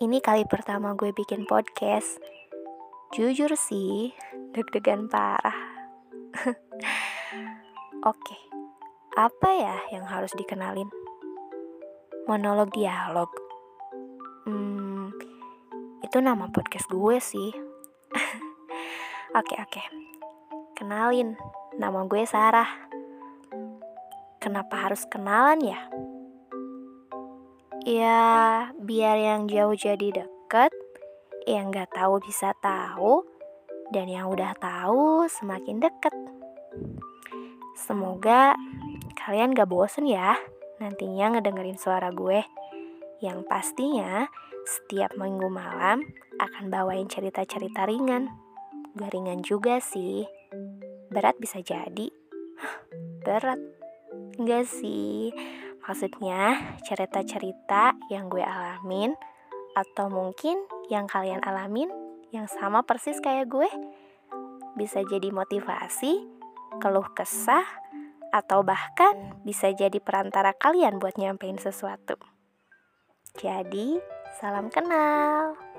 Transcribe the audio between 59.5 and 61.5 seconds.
atau mungkin yang kalian